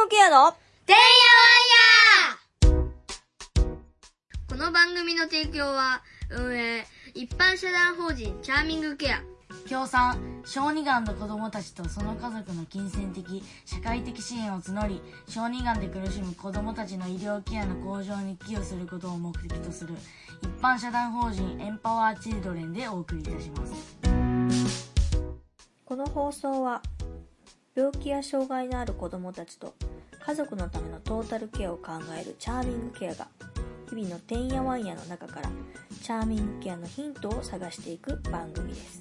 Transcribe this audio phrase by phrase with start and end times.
[0.00, 0.52] グケアの
[0.86, 2.88] てんやわんや
[4.48, 9.20] この番組の提供は、運営、一般社団法人チャーミングケア。
[9.66, 19.94] 協賛小児がんの子供たちとその家族の金銭的社会的支援を募り小児がんで苦しむ子供たちの医療ケアの向上に寄与することを目的とする
[20.42, 23.98] 一般社団法人エンパワーチルドレンでお送りいたします
[25.84, 26.80] この放送は
[27.74, 29.74] 病気や障害のある子供たちと
[30.26, 33.28] 家族のためのトータルケアを考えるチャーミングケアが
[33.88, 35.50] 日々のてんやわんやの中から
[36.02, 39.00] チャーミングケアのヒントを探していく番組です。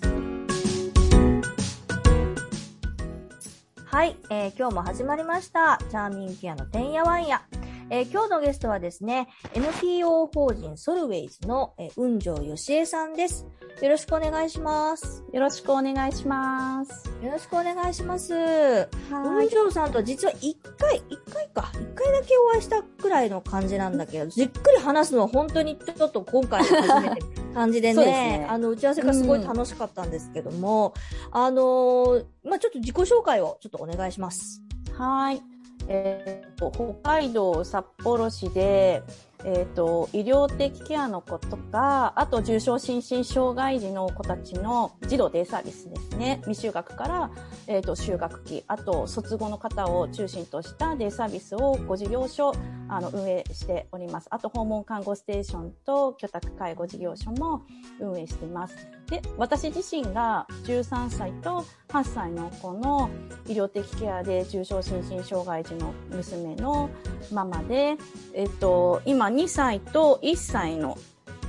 [3.86, 5.80] はい、えー今日も始まりました。
[5.90, 7.42] チャーミングケアのてんやわんや。
[7.90, 13.48] えー今日のゲストはですね、NPO 法人ソルウェイズの、えー、雲上よしえさんです。
[13.82, 15.24] よろしくお願いします。
[15.32, 17.10] よろしくお願いします。
[17.24, 18.34] よろしくお願いします。
[18.34, 27.22] は雲上さんと実は一回、一回か、一回だけお会いしたくらいの感じなんだけど、 じっくり話すのは本当にちょっと今回が初めて
[27.54, 30.94] 感じでね、ねあの、打ち合わせがすごい楽しかったんですけども、
[31.32, 34.62] あのーまあ、ちょっと自己紹介をちょっとお願いします。
[34.98, 35.42] はい。
[35.88, 39.04] えっ、と、北海道札幌市で、
[39.46, 46.42] えっ、と、医療的ケアの子とか、あと重症心身障害児の子たちの児童デイサービスですね。
[46.46, 47.32] 未就学から、
[47.68, 52.54] えっ、と、就学期、あと卒後の方を中心としたデイサービスをご事業所、
[52.90, 54.28] あの、運営しております。
[54.30, 57.64] あと、訪問看護ステーションと居宅介護事業所も
[58.00, 58.76] 運営しています。
[59.10, 63.10] で、私自身が13歳と8歳の子の
[63.48, 66.90] 医療的ケアで重症心身障害児の娘の
[67.32, 67.98] ママで、
[68.34, 70.98] えっと、今2歳と1歳の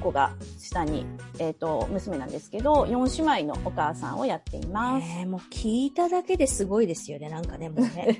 [0.00, 1.06] 子が下に、
[1.38, 5.06] えっと、娘なんですけど、4姉妹のお母さんをやっています。
[5.20, 8.18] えー、もう聞いただけですごいですよね、なんかね、もうね。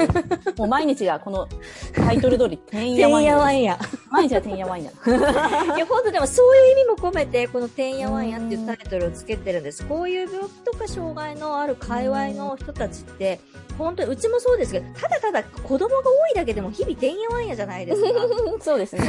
[0.56, 1.48] もう毎日がこの
[1.94, 3.78] タイトル通り、てんやわんやんや。
[4.10, 4.90] 毎日はてんやわんや。
[5.76, 9.84] いや、本当でもそういう意味も込めて、このてんやわんやっていうタイトルをつけてるんです。
[9.86, 13.40] こういう病気とか障害のある界隈の人たちって、
[13.78, 18.08] 本当にうちもそうですけど、ただただ子供が多いだけでも日々てんやわんやじゃないですか。
[18.60, 19.02] そうですね。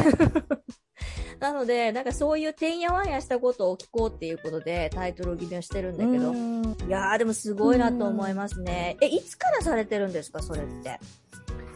[1.40, 8.98] なので、なんかそういうてんやわんやしたことを聞こうっていうことでタイトルを決めしてるんだけど、うんいやーでもすごいなと思いますね。
[9.02, 11.00] え、いつからされてるんですか、それって？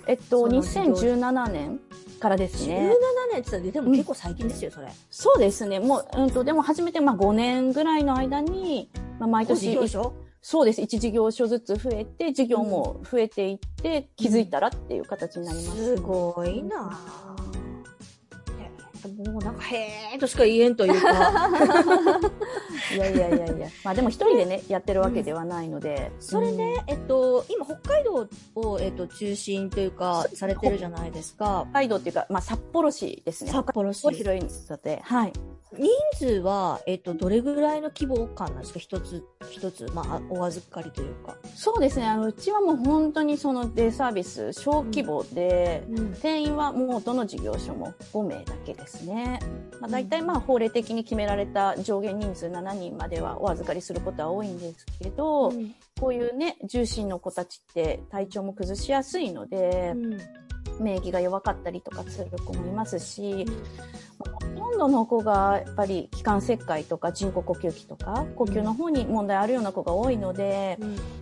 [0.08, 1.80] えっと、その事業2017年
[2.20, 2.90] からです17ね。
[3.32, 4.88] 年って言ったら、でも結構最近ですよ、それ。
[5.10, 5.80] そうですね。
[5.80, 8.90] もう、うんと、でも初めて、まあ5年ぐらいの間に、
[9.20, 9.76] まあ毎年
[10.44, 10.82] そうです。
[10.82, 15.96] 1事業所ずつ増えて、事業も増えていって、気づいたらっていう形になります。
[15.96, 17.62] すごいなぁ。
[19.30, 21.50] もうなんか、へーとしか言えんというか。
[22.94, 23.68] いやいやいやいや。
[23.84, 26.12] まあでも一人でね、やってるわけではないので。
[26.20, 31.66] それね、えっと、今北海道を、えっと、中心というか、されてるじゃないですか。
[31.72, 33.52] 北海道っていうか、まあ札幌市ですね。
[33.52, 35.34] 札幌市広いので、はい。
[35.78, 38.80] 人数は、えっと、どれぐらいの規模感なんですか？
[38.80, 41.38] 一つ、一つ、まあ、お預かりというか。
[41.56, 42.08] そうですね。
[42.08, 45.86] あの、うちはもう本当にそのデイサービス、小規模で、
[46.22, 49.11] 定員はもうどの事業所も5名だけですね。
[49.80, 55.76] まあ、大体まあ法令的に決められた上限人数7人まではお預かりすることは多いんですけど、うん。
[56.00, 59.94] こういうね、重心の子たちって体調も崩しやすいので、
[60.82, 63.46] 免疫が弱かったりとかする子もいますし、
[64.20, 70.78] ほとんどの子がやっぱり気管切開とか人工呼吸器とか呼吸の方に問題あるような子が多いので、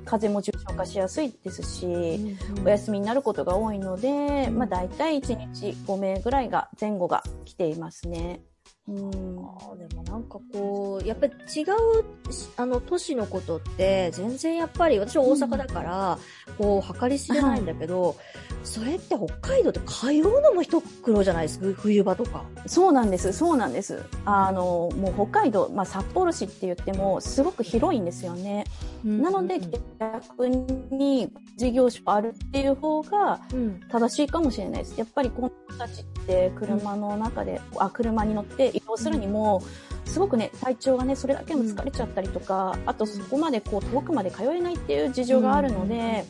[0.06, 8.42] 風邪も重症化しやすいですし、お休みになることが多いので、まあ大体1日5名ぐらいが、前後が来ていますね。
[8.90, 9.36] うん。
[9.78, 16.20] でもなんかこう、やっぱり違う、しあの、都市のことって、全然やっぱり、私は大阪だから、
[16.58, 18.16] こう、計り知れないんだけど、
[18.64, 22.44] それって北海道って通うのも一苦労じゃないですか、冬場とか。
[22.66, 24.04] そうなんです、そうなんです。
[24.26, 28.66] あの、もう北海道、まあ札幌市って言っても、すごく広いんですよね。
[29.04, 29.60] なので、
[30.00, 34.98] 逆に事業所あるっていう方がうん、正しいかもしれないです。
[34.98, 39.64] やっぱりこの子たちって車の中で、あ、車に乗って移動するにも、
[40.06, 46.26] すごくね、体調がね、それだけでも疲れちゃったりとか、あとそこまでこう遠くまで通えないっていう事情があるので、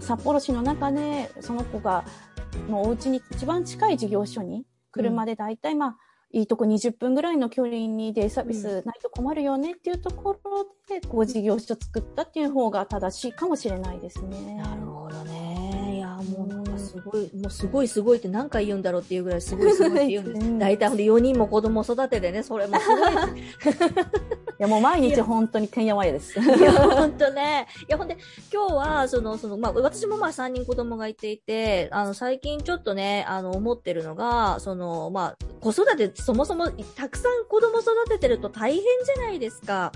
[0.00, 2.04] 札幌市の中で、その子が、
[2.68, 5.96] のお家に一番近い事業所に、車で大体まあ、
[6.30, 14.56] いいとこ20分ぐらいの距離にデイサービスないと困るよねっていうところで、こう事業所作ったっていう方が正しいかもしれないですね。
[14.56, 15.94] なるほどね。
[15.96, 16.67] いや、もう
[17.08, 20.46] ごい、もうすごいすごいって何回言うんだろうっていうぐらいすごいすごいって言うんです。
[20.46, 23.00] うん大体ほんで4人も子供育ててね、それもすごい。
[24.58, 26.38] や、もう毎日本当にてんやわんやです。
[26.38, 27.66] いや、ほんとね。
[27.88, 28.16] いや、ほんで、
[28.52, 39.92] 今日は、その、その、まあ、私もまあ3人子供がいていて、あの、最近ちょっとね、あの、思ってるのが、その、まあ、子育て、そもそも、たくさん子供育ててると大変じゃないですか。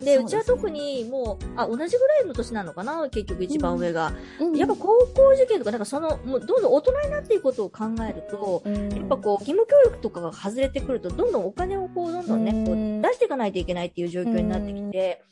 [0.00, 4.12] で、うちは特にもう、あ、同じぐらいの年なのかな結局一番上が。
[4.54, 15.22] やっぱ高校受験とか、なんかその、もうどんどん大人になっていくことを考えると、やっぱこう、義務教育とかが外れてくると、どんどんお金をこう、どんどんね、こう出していかないといけないっていう状況になってきて、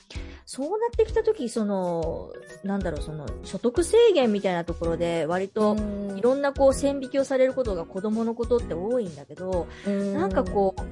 [0.44, 2.32] そうなってきたとき、その、
[2.64, 5.76] なんだろう、その、所得制限みたいなところで、割と、
[6.16, 10.82] いろんなこう、線引きをされることが子供のことって多いんだけど、なんかこう、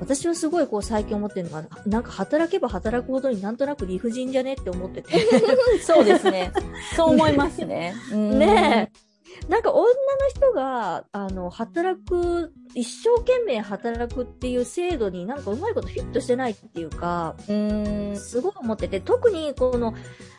[0.00, 5.20] 私はすごいこう最近思ってるのが、なんか働けば働くほどになんとなく理不尽じゃねって思ってて。
[5.80, 6.52] そうですね。
[6.96, 7.94] そう思いますね。
[8.12, 9.03] ねえ。
[9.48, 9.90] なんか女の
[10.34, 19.94] 人が、あの、働く、一生懸命働くっていう制度になんかうまいことフィットしてないっていうか、うんすごい思ってて、特にこの、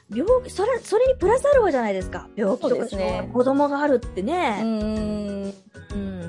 [0.09, 2.29] 病気、それ、それにプラスアルファじゃないですか。
[2.35, 4.59] 病気とか、ね、子供があるってね。
[4.61, 5.53] うん。
[5.91, 6.24] うん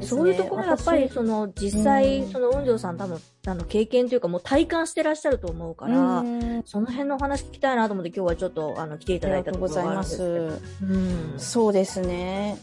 [0.00, 2.96] そういうところやっぱりその実際その運城さん。
[2.96, 6.24] 多分あの経験というかもう体感してらっしゃると思うから
[6.64, 10.02] その辺の話聞きたいなと思って今日はちょっとあの来ていただいたところがあるん。
[10.02, 12.58] ですうん、そうですね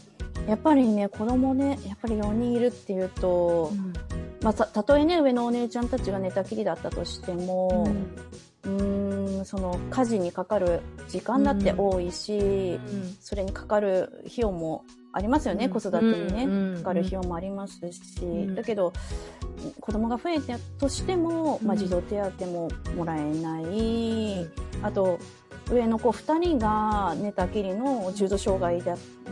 [0.46, 3.92] やっぱりね子供ねやっぱり4人いるっていうと、うん、
[4.42, 5.88] まあ、たたとえね上のお姉ちゃん。
[5.88, 7.86] たちが寝たきりだったとしても、
[8.64, 9.44] うん、うん。
[9.44, 14.84] その家事にかかる時間だって多いし、うん、それにかかる費用も
[15.14, 18.00] ありますよね、子育てにね、かかる費用もありますし、
[18.54, 18.92] だけど
[19.80, 24.46] 子供が増えたとしても、まあ、児童手当ももらえない、
[24.82, 25.18] あと
[25.70, 28.82] 上の子2人が寝たきりの重度障害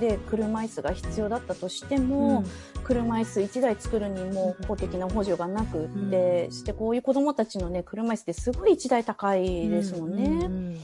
[0.01, 2.45] で車椅子が必要だったとしても、
[2.77, 10.79] うん、車椅子1台作るにも公的な補助がなくって、うん、してこういう子どもたちの、ね、車椅子ってすごい1台高いですもんね。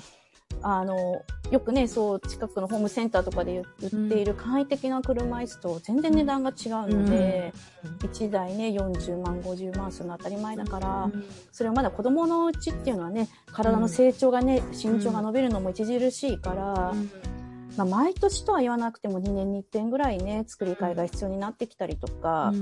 [0.53, 7.53] うんあの、よくね、そう、近くのホームセンターとかで売っている簡易的な車椅子と全然値段が違うので、
[7.85, 16.95] うん、1台ね、40万、50万するの当たり前だから、うん、それはまだ子供のうちっていうのはね、体の成長がね、身長が伸びるのも著しいから、
[17.77, 22.53] まあ、毎年とは言わなくても2年に1点ぐらいね、作り替えが必要になってきたりとか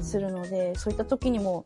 [0.00, 1.64] するので、そういった時にも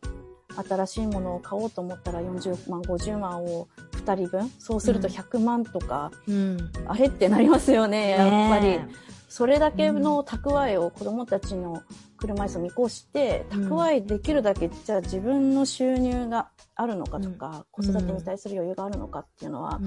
[0.69, 3.69] 新しいものを買おうと思ったら40万、50万を
[4.13, 8.81] 2人分、そうすると100万とか、うん、あれってなりますよね、やっぱり。
[9.29, 11.83] それだけの蓄えを子供たちの
[12.17, 19.81] 車椅子を見越して、蓄えできるだけ、じゃあ自分の収入があるのかとか、子育てに対する余裕があるのかっていうのは、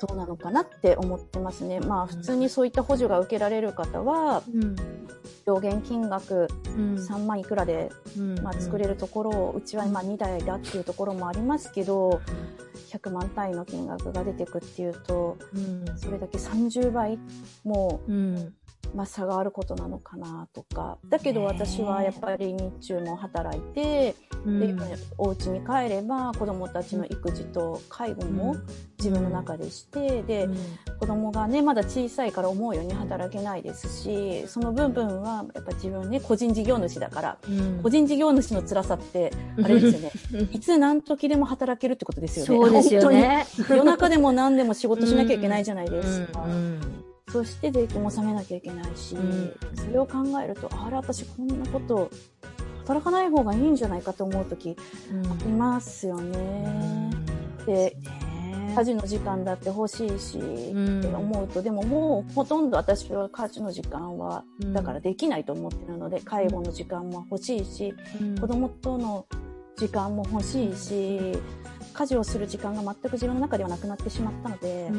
[0.00, 1.80] どうなのかなって思ってますね。
[1.80, 4.42] まあ普通にそういった補助が受けられる方は、
[5.46, 7.90] 上限金額3万いくらで、
[8.42, 12.20] まあ、作れるところを、うちはまあ2台だっていうところもありますけど、
[12.90, 15.36] 100万単位の金額が出てくっていうと、
[15.96, 17.18] それだけ30倍
[17.64, 18.00] も
[18.94, 20.98] まあ、差があることなのかなとか。
[21.08, 28.56] だけど私はやっぱり日中も働いて、うん、でお家に帰れば子どもたちの育児と介護も
[28.98, 30.56] 自分の中でして、うん、で、うん、
[30.98, 37.38] 子どもがねまだ小さいから思うように働けないですしその部分はやっぱ自分ね個人事業主だから、
[37.82, 40.12] 個人事業主の辛さってあれですよね。
[40.52, 42.46] いつ何時でも働けるってことですよね。
[42.46, 43.46] そうですよね。
[43.68, 46.46] 夜中でも何でも仕事しなきゃいけないじゃないですか。
[47.36, 52.10] そして税金も納めなきゃいけないし、うん、それを考えるとあれ私こんなこと
[52.78, 54.74] 働かない方がいいんじゃないかと思う時
[55.10, 57.10] ありますよね。
[57.58, 57.96] うん、で
[58.74, 67.94] 家事の時間だって欲しいし、って思うとでももうほとんど私は家事の時間はだからできないと思ってるので、介護の時間も欲しいし、
[68.40, 69.26] 子供との
[69.76, 71.38] 時間も欲しいし
[71.92, 74.90] 家事をする時間が全く自分の中ではなくなってしまったので、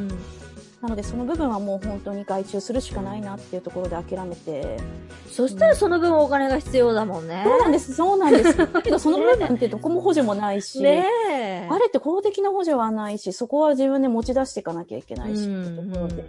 [0.82, 4.78] なのでその部分はもう本当に外注するしかないなっていうところで諦めて。
[5.32, 7.44] そしたらその分お金が必要だもんね。
[7.46, 8.58] そうなんです、そうなんです。
[8.58, 16.26] だ けどその部分ってどこも補助もないし、ね、あれって公的な補助はないし、そこは自分で持ち出していかなきゃいけないしっていうところで。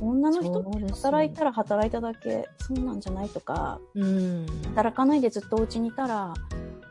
[0.00, 6.34] 女の人って働いたら働いただけ、そうなんじゃないとか、うん、働かないでずっとお家にいたら、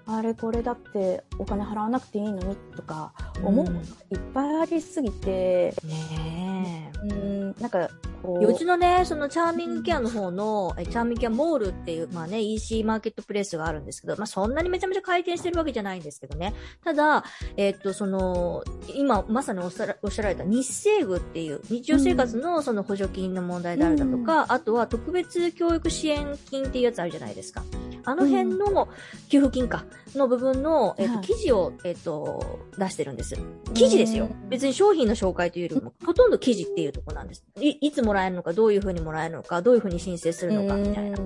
[0.07, 7.89] あれこれだってお金払わなくていいのにとか思うことがいっぱいありすぎて、ねうん、なんか
[8.21, 8.45] こう。
[8.45, 16.53] うちのね、そのチャーミングケアの方の、チャーミングケアモールっていう、まあね、EC マーケットプレイスがあるんですけど、まあそんなにめちゃめちゃ回転してるわけじゃないんですけどね。
[16.83, 17.23] ただ、
[17.55, 18.63] えー、っと、その、
[18.95, 27.63] 今まさにおっしゃられた日生具っていう、日常生活のその補助金の問題であるだとか、うん、あとは特別教育支援金っていうやつあるじゃないですか。
[28.07, 28.87] あの辺の
[29.27, 29.83] 給付金か、
[30.15, 33.35] の部分の、えっ、と、はい記事を、えっ、と、出してるんです。
[33.73, 34.29] 記事ですよ。
[34.47, 37.43] 別に商品の紹介というよりも、ほとんど記事っていうところなんです。
[37.59, 41.17] い、いつもらえるのか、どういうふうにもらえるのか、どういうふうに申請するのか、みたいな。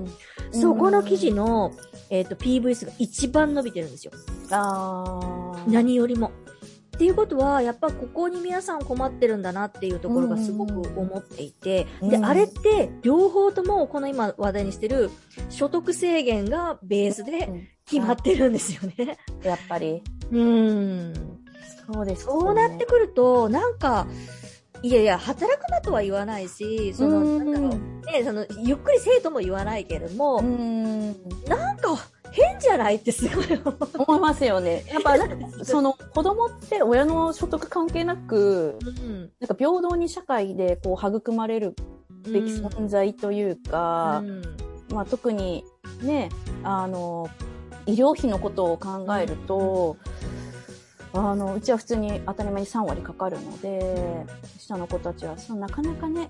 [0.52, 1.72] そこの記事の、
[2.10, 4.12] えっ、と、PV 数が一番伸びてるんですよ。
[4.50, 6.32] あー何よりも。
[7.02, 15.10] っていうことは、やっぱここに皆さん困ってるんだなっていうところがすごく思っていて、で、うんうんあれって、両方ともこの今話題にしてる
[15.50, 19.18] 所得制限がベースでうん決まってるんですよね。
[19.42, 20.04] やっぱり。
[20.32, 21.14] うん。
[21.92, 24.06] そうですよねそうなってくると、なんか、
[24.84, 31.14] いやいや、働くなとは言わないし、その、うんなんだろう、ね、その、ゆっくりせえとも言わないけれども、うん。
[31.48, 31.98] なんか、
[32.32, 33.46] 変じゃないってすごい
[33.98, 34.84] 思いますよね。
[34.92, 39.20] やっぱ、なんかその、子供って親の所得関係なく、うん。
[39.40, 41.76] なんか平等に社会でこう育まれる
[42.24, 44.42] べき存在というか、うん
[44.92, 45.64] まあ特に
[46.02, 46.30] ね、
[46.64, 47.30] あの、
[47.86, 49.98] 医療費のことを考えると、
[51.14, 54.26] あの、うちは普通に当たり前に3割かかるので、
[54.58, 56.30] 下の子たちは、そのなかなかね、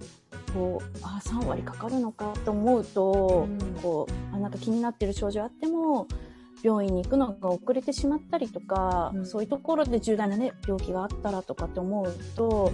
[0.53, 3.81] こう、あ、3割かかるのかと思うと、うん。
[3.81, 6.07] こう、あ、なんか気になってる症状あっても、
[6.63, 9.25] 病院に行くのが遅れてしまったりとか、うん。
[9.25, 12.71] そういうところで重大なね、病気があったらとかって思うと、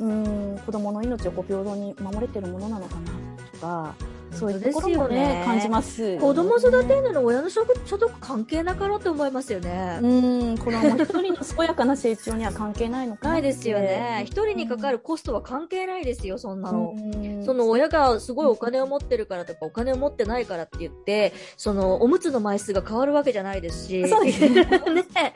[0.00, 3.10] うん、子供の命をこう平等に守れてるものなのかな
[3.52, 3.94] とか、
[4.36, 9.98] そういうところも本当ですよねね、感じます子供育てるのに親の所得所得関係なかろうって思いますよね。
[10.02, 10.06] う
[10.52, 14.24] ん、子供一人の健やかな成長には関係ないのかないですよね。
[14.26, 16.94] 一人にかかるコストは関係ないですよ、そんなの。
[16.96, 24.08] うんその親がすごいお金を持ってるからとか、お金を持ってないからって言って、そのおむつの枚数が変わるわけじゃないですし。
[24.08, 25.32] そうですねね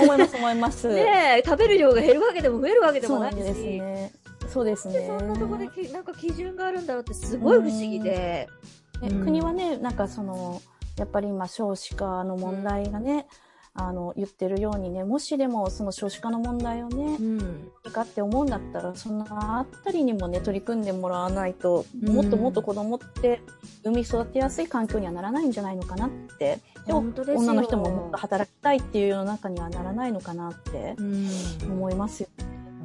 [0.00, 0.88] 思います思います。
[0.88, 4.12] え、ねえ食べる量が減るわけでも増えるわけでもないんですね。
[4.52, 5.06] そうですね。
[5.18, 8.10] そんなところできなんか基準があるんだろうってすごい不思議で。
[8.10, 10.62] ねうん国はね、なんかその、
[10.96, 13.26] やっぱり今少子化の問題がね、
[13.74, 17.72] あの、言ってるようにね、もしでもその少子化の問題をね、うん。
[17.90, 23.40] かって思うんだったら、そのあたりにもね、取り組んでもらわないと、うんもっともっと子供って
[23.82, 26.60] 産み育てやすい環境にはならないんじゃないのかなって。
[26.86, 31.28] で本当ですよ女の人ももっと働きたいっていう世の中にはならないのかなってうん。
[31.64, 32.28] 思いますよ。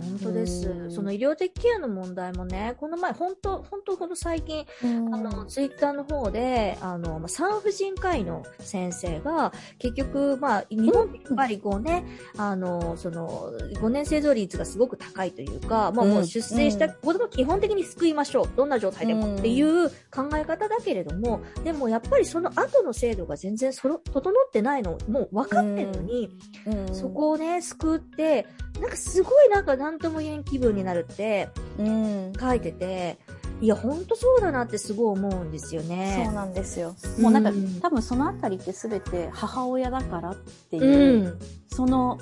[0.07, 0.69] 本当です。
[0.69, 0.87] う。
[0.87, 0.91] ん。
[0.91, 4.85] その医療的ケアの問題もね、この前、本当、本当ほど最近、あ
[5.17, 12.05] の、ツイッターの方で、あの、まあ産婦人科医の先生が、結局、まあ、日本ってやっぱりこうね、
[12.37, 18.49] あの、その、5年生存率がすごく高いというか、まあもう出生した子供を基本的に救いましょう。
[18.55, 26.29] どんな状態でもっていう考え方だけれども、でもやっぱりその後の制度が全然そろ整ってないの、もう分かってるのに、
[26.65, 26.95] うん。
[26.95, 28.45] そこをね、救って、
[28.79, 31.49] なんかすごいなんか何とも言えん気分になるって
[31.79, 32.33] うん。
[32.39, 33.17] 書いてて、
[33.61, 36.31] いや、ほんとそうだなってすごい思うんですよそうね。
[36.33, 36.95] なんですよ。
[37.19, 40.35] もうなんか、うん多分そのあたりって全て母親だからっ
[40.69, 41.39] てういう、ん。
[41.67, 42.19] その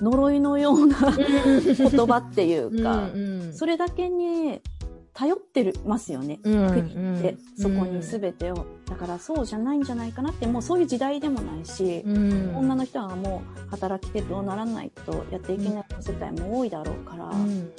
[0.00, 4.62] 呪いのような 言葉っていうか、うんそれだけに
[5.18, 6.38] 頼ってるますよね。
[6.44, 8.66] うん国って、そこに全てを。
[8.88, 17.72] だからそうじゃないんじゃないかなって、もうそういう時代でもないし、うん女の人がもう働き手とならないとやっていけない世帯も多いだろうから、うんうん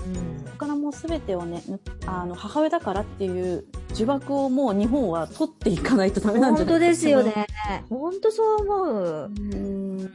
[0.46, 7.48] そこからもう全てをね、ぬあの、母親だからっていう呪縛をもう日本は取っていかないとダメなんじゃない本当ですよね。
[7.90, 9.32] 本当そう思う。
[9.34, 10.10] うん。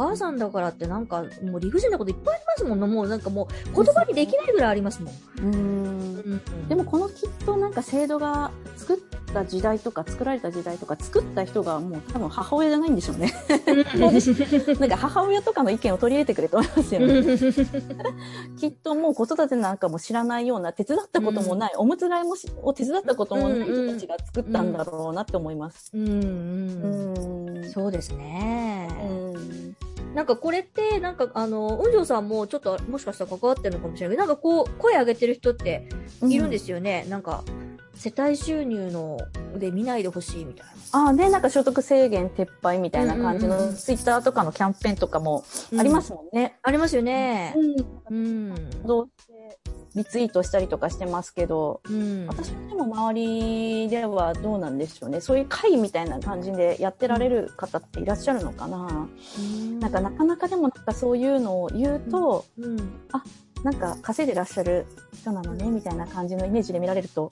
[0.00, 2.86] 母さんだからってなんか、もう理不尽なこといっぱいありますもんね。
[2.86, 5.14] もうなんかもう言葉にできないぐらいありますもん。
[5.38, 6.40] うん。
[6.68, 8.96] でもこのきっとなんか制度が作っ
[9.34, 13.30] た時代とか作られた時代とか作った人がもう多分母親じゃないんでしょうね。
[14.80, 17.36] なんか母親とかの意見を取り入れてくれと思いますよね。
[18.58, 25.90] きっともう子育てなんかも知らないような手伝ったこともない、おむつ替えもしを手伝ったこともない人たちが作ったんだろうなって思います。
[25.92, 26.14] うんうう
[27.60, 27.70] んん。
[27.70, 28.88] そうですね。
[29.02, 35.88] うんなんかこれって、なんかあの、運上さんもちょっともしかしたら関わってるのかもしれないけど、なんかこう、声上げてる人って
[36.22, 37.06] いるんですよね。
[37.08, 37.44] なんか、
[37.94, 39.18] 世帯収入の
[39.58, 45.80] で見ないでほしいみたいああ、ね、なんか所得制限撤廃みたいな感じうんうんうんのツイッターとかのキャンペーンとかもな。
[45.80, 46.58] ありますもんね。
[46.62, 47.54] ありますよね。
[48.10, 48.16] うん。
[48.16, 48.54] うん。
[49.94, 52.26] リツイートしたりとかしてますけど、うん。
[52.26, 53.20] 私でも周
[53.84, 55.20] りではどうなんでしょうね。
[55.20, 59.08] そういう会みたいな感じでやってられる方っていらっしゃるのかな。
[59.80, 62.76] なんかなかなかでもなんかそういうのを言うと、うん。
[63.64, 67.30] なんか稼いでらっしゃる人なのね、みたいな感じのイメージで見られると、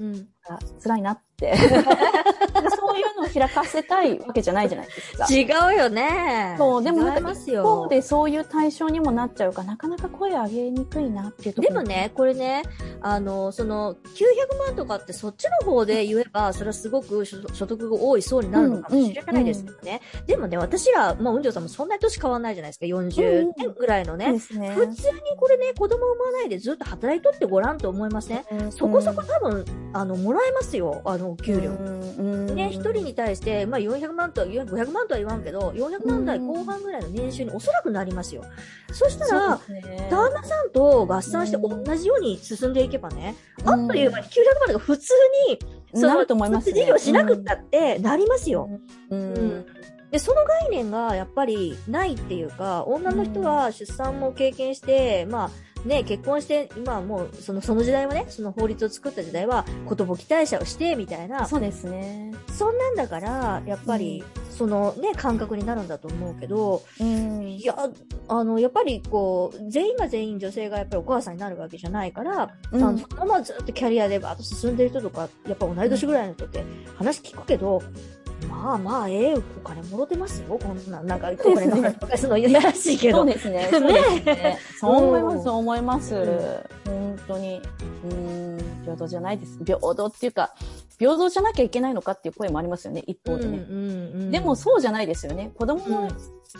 [0.00, 0.28] うん。
[0.42, 1.29] か辛いなって。
[2.76, 5.26] そういうのを開かせたいわけじゃないじゃないですか。
[5.28, 6.54] 違うよね。
[6.58, 11.74] そう、でもなんか一方でそういう対象にもなっちゃうから、なかなか声上げにくいなっていうところ。
[11.74, 12.62] でもね、これね、
[13.00, 20.00] あの、その、900万とかってそっちの方で言えば、 それはすごく所所得が多い層になるのかもしれないですけどね。
[20.26, 24.32] でもね、私ら、まあ、運上さんもそんなに年変わんないじゃないですか、40年ぐらいのそうね。
[24.32, 24.70] ですね。
[24.70, 31.70] 普通にこれね、子供産まないでずっと働いとってごらんと思いません、うんそこそこ多分、あの、もらえますよ、あの、給料。
[31.70, 31.74] う
[32.22, 38.44] んね、一人に対して、まあ、400万とは、500万とは言わんけど、400万台後半ぐらいの年収におそらくなりますよ。
[38.92, 40.08] そしたら、ね。
[40.10, 45.12] 旦那さんと合算して同じように進んでいけばね、あっという間に900万が普通
[45.48, 45.58] に、
[45.94, 46.80] そなの、ると思いますね。
[46.80, 48.68] 事業しなくったってなりますよ。
[49.10, 49.34] うん。
[49.34, 49.66] うん
[50.10, 55.50] で、その概念がやっぱりないっていうか、女の人は出産も経験して、まあ、
[55.86, 62.34] ね、結婚して、今はもう、その、その時代はね、その法律を作った時代は、子供期待者をして、みたいな、そうですね。
[62.52, 67.48] そんなんだから、やっぱり、そのね、感覚になるんだと思うけど、うん。
[67.48, 67.74] いや、
[68.28, 72.84] あの、やっぱりこう、全員が全員女性がやっぱりお母さんになるわけじゃないから、うん。
[72.84, 76.62] あのそのままずっとキャリアでバーッと進んでる人とか、やっぱ同い年ぐらいの人って
[76.96, 77.82] 話聞くけど、
[78.48, 83.18] まあまあ、ええお金もろてますよ、こんな、なんか、お金の話とかするのいやらしいけど。
[83.18, 83.68] そうです ね。
[83.70, 84.58] そうですね。
[84.80, 86.14] そう思います、うんそう思います。
[86.14, 87.60] うん本当に。
[88.04, 89.58] うん、平等じゃないです。
[89.64, 90.54] 平等っていうか、
[90.98, 93.66] 平等じゃなきゃいけないのかっていう声もありますよね、一方でね。
[93.68, 95.50] うんうんうんでもそうじゃないですよね。
[95.54, 96.08] 子供の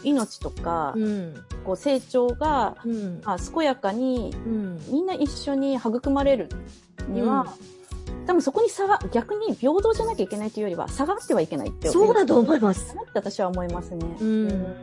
[0.03, 1.35] 命とか、うん、
[1.65, 6.49] こう成長が、うん、あ健やかに、うん、みんな一緒に育まれる
[7.09, 7.47] には、
[8.27, 12.95] 多分そこに差が、逆に平等じゃなきゃいけないというよりは、差があってはいけないってそうだと思います。
[12.95, 14.17] って私は思いますね。
[14.21, 14.77] うん。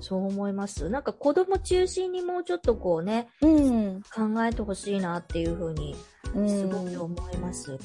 [0.00, 0.88] そう思います。
[0.88, 4.02] なんか子供中心にもうちょっとこうね、うん。
[4.02, 5.96] 考えてほしいなっていうふうに、
[6.34, 6.48] うん。
[6.48, 7.72] すごく思います。
[7.72, 7.78] はい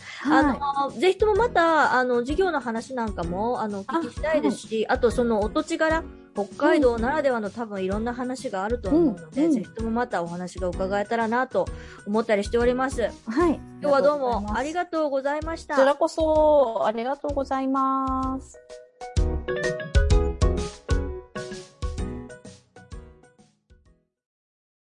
[0.45, 6.03] あの、ぜひともまた、あの、授業の話なんかも、あの、お聞きしたいですし、あ,、とそのお土地柄、
[6.33, 11.67] 北海道ならではの多分いろんな話があると思うので、うんうんぜひともまたお話が伺えたらなと
[12.05, 13.01] 思ったりしております。
[13.01, 13.07] は
[13.49, 13.59] い。
[13.81, 15.75] 今日はどうもありががとうございました。
[15.75, 18.59] こちらこそ、ありがとうございます。